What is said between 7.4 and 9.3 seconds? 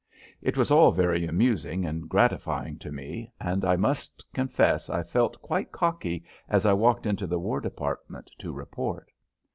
Department to report.